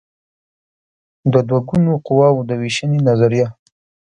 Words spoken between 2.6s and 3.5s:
وېشنې نظریه